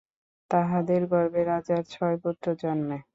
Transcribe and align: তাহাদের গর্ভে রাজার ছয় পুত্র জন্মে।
তাহাদের 0.51 1.01
গর্ভে 1.11 1.41
রাজার 1.43 1.83
ছয় 1.93 2.17
পুত্র 2.23 2.45
জন্মে। 2.61 2.97